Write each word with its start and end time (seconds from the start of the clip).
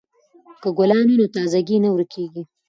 که 0.61 0.69
ګلان 0.77 1.03
وي 1.09 1.15
نو 1.19 1.25
تازه 1.35 1.59
ګي 1.67 1.77
نه 1.83 1.89
ورکیږي. 1.91 2.43